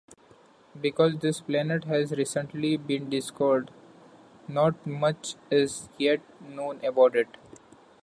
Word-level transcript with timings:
Because 0.81 1.19
this 1.19 1.41
planet 1.41 1.83
has 1.83 2.13
recently 2.13 2.75
been 2.75 3.07
discovered, 3.07 3.69
not 4.47 4.83
much 4.87 5.35
is 5.51 5.89
yet 5.99 6.21
known 6.41 6.83
about 6.83 7.15
it. 7.15 7.37